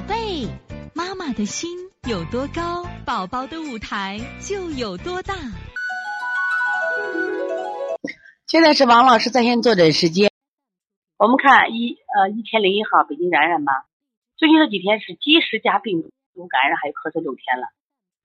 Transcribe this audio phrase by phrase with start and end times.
[0.00, 0.48] 宝贝，
[0.94, 1.68] 妈妈的心
[2.08, 5.34] 有多高，宝宝的舞台就有多大。
[8.46, 10.32] 现在是王老师在线坐诊时间。
[11.18, 13.72] 我们看一呃一千零一号北京冉冉吧，
[14.38, 17.68] 最近这几天是积食加病毒感染，还有咳嗽六天了，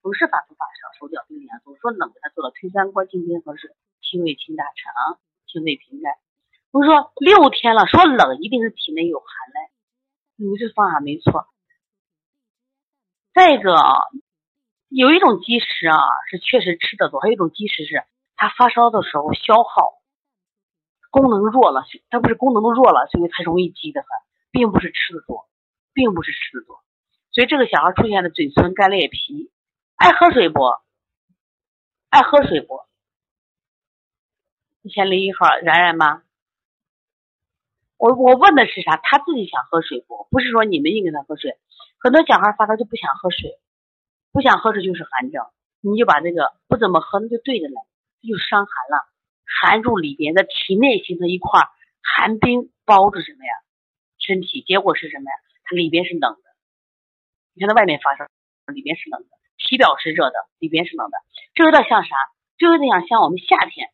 [0.00, 5.18] 总是发烧发烧，手脚冰凉，总说冷，给他做了推三关、清天河水、清胃清大肠、
[5.50, 6.14] 清胃平肝。
[6.70, 9.74] 我们说六天了，说冷一定是体内有寒嘞，
[10.38, 11.50] 你这方法没错。
[13.34, 13.98] 再一个啊，
[14.88, 15.98] 有一种积食啊
[16.30, 18.04] 是确实吃的多，还有一种积食是
[18.36, 20.00] 他发烧的时候消耗
[21.10, 24.08] 功能弱了，他不是功能都弱了，所以才容易积的很，
[24.52, 25.48] 并不是吃的多，
[25.92, 26.82] 并不是吃的多。
[27.32, 29.50] 所以这个小孩出现的嘴唇干裂皮，
[29.96, 30.60] 爱喝水不？
[32.10, 32.80] 爱喝水不？
[34.82, 36.23] 一千零一号冉冉吗？
[37.96, 38.96] 我我问的是啥？
[39.02, 40.26] 他自己想喝水不？
[40.30, 41.56] 不是说你们硬给他喝水。
[41.98, 43.58] 很多小孩发烧就不想喝水，
[44.32, 45.44] 不想喝水就是寒症。
[45.80, 47.82] 你就把这个不怎么喝，那就对着来，
[48.20, 49.06] 这就伤寒了。
[49.44, 51.60] 寒入里边，的体内形成一块
[52.02, 53.52] 寒冰包着什么呀？
[54.18, 55.36] 身体，结果是什么呀？
[55.64, 56.42] 它里边是冷的。
[57.54, 58.26] 你看它外面发烧，
[58.72, 61.16] 里边是冷的；体表是热的，里边是冷的。
[61.54, 62.16] 这有点像啥？
[62.56, 63.90] 这有点像像我们夏天，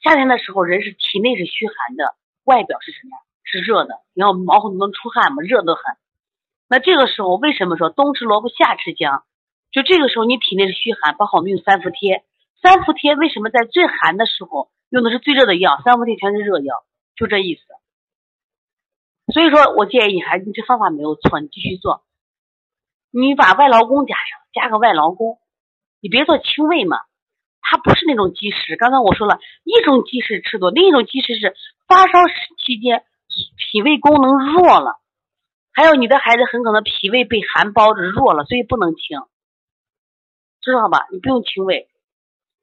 [0.00, 2.14] 夏天的时候人是体内是虚寒的。
[2.44, 3.22] 外表是什么呀？
[3.42, 5.82] 是热的，你看我们毛孔都能出汗嘛，热得很。
[6.68, 9.22] 那这个时候为什么说冬吃萝卜夏吃姜？
[9.70, 12.24] 就这个时候你体内是虚寒，包括我们用三伏贴。
[12.62, 15.80] 三伏贴为什么在最寒的时候用的是最热的药？
[15.84, 16.84] 三伏贴全是热药，
[17.16, 17.62] 就这意思。
[19.32, 22.02] 所以说我建议你孩子，你这方法没有错，你继续做。
[23.10, 25.38] 你把外劳宫加上，加个外劳宫，
[26.00, 26.98] 你别做清胃嘛。
[27.66, 31.56] 它不是那种积食，刚才我说了一种积食吃多，另一种积食是
[31.88, 32.20] 发烧
[32.58, 33.02] 期间
[33.56, 35.00] 脾胃功能弱了，
[35.72, 39.18] 还有你的孩子很可能脾胃被寒包着弱了，所以不能清，
[40.60, 41.06] 知道吧？
[41.10, 41.88] 你不用清胃，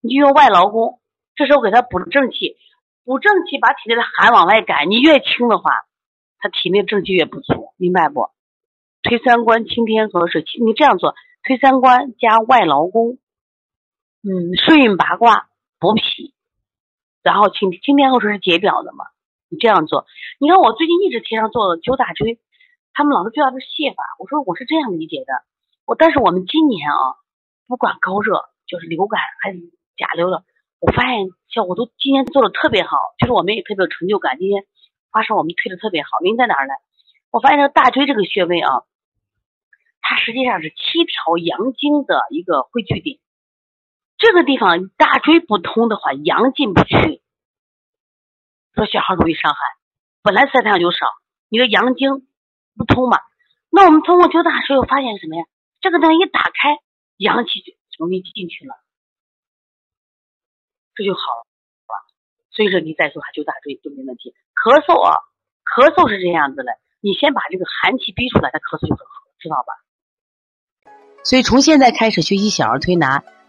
[0.00, 1.00] 你就用外劳宫，
[1.34, 2.56] 这时候给他补正气，
[3.04, 5.72] 补正气把体内的寒往外赶，你越清的话，
[6.38, 8.28] 他体内正气越不足，明白不？
[9.02, 13.18] 推三关清天河水，你这样做，推三关加外劳宫。
[14.24, 16.32] 嗯，顺运八卦补脾，
[17.22, 19.04] 然后清清天河水是解表的嘛？
[19.50, 20.06] 你这样做，
[20.40, 22.40] 你看我最近一直提倡做灸大椎，
[22.94, 25.44] 他们老是叫这泻法，我说我是这样理解的，
[25.84, 27.20] 我但是我们今年啊，
[27.68, 29.60] 不管高热就是流感还是
[29.98, 30.42] 甲流的，
[30.80, 34.38] 我发现效果都今年做的特别好，就是我们也特别有成就感。
[34.38, 34.64] 今天
[35.12, 36.72] 发烧我们推的特别好，原因在哪儿呢？
[37.30, 38.88] 我发现这个大椎这个穴位啊，
[40.00, 43.20] 它实际上是七条阳经的一个汇聚点。
[44.24, 47.20] 这个地方大椎不通的话，阳进不去，
[48.72, 49.60] 说小孩容易伤寒。
[50.22, 51.04] 本来晒太阳就少，
[51.50, 52.26] 你的阳经
[52.74, 53.18] 不通嘛。
[53.68, 55.44] 那我们通过灸大椎，又发现什么呀？
[55.82, 56.80] 这个地方一打开，
[57.18, 58.72] 阳气就容易进去了，
[60.94, 61.92] 这就好了，
[62.50, 64.34] 所以说你再说还灸大椎都没问题。
[64.56, 65.20] 咳嗽啊，
[65.68, 69.84] 咳嗽是这样子的，你先把这个寒气逼出来，他咳嗽就很好，知道吧？
[71.22, 73.22] 所以从现在开始学习小儿推拿。